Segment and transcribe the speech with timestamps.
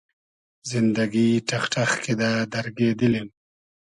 [0.69, 3.27] زیندئگی ݖئخ ݖئخ کیدۂ دئرگې دیلیم